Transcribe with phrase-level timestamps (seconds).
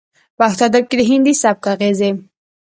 [0.37, 2.09] پښتو ادب کې د هندي سبک اغېزې